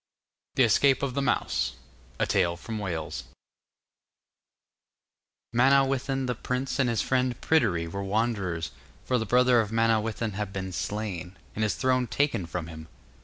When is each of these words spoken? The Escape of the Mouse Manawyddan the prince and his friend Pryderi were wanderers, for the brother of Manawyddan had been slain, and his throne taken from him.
The 0.55 0.63
Escape 0.63 1.03
of 1.03 1.13
the 1.13 1.21
Mouse 1.21 1.73
Manawyddan 2.19 3.23
the 6.25 6.33
prince 6.41 6.79
and 6.79 6.89
his 6.89 7.03
friend 7.03 7.39
Pryderi 7.39 7.87
were 7.87 8.03
wanderers, 8.03 8.71
for 9.05 9.19
the 9.19 9.27
brother 9.27 9.61
of 9.61 9.71
Manawyddan 9.71 10.31
had 10.33 10.51
been 10.51 10.71
slain, 10.71 11.37
and 11.55 11.61
his 11.61 11.75
throne 11.75 12.07
taken 12.07 12.47
from 12.47 12.65
him. 12.65 12.87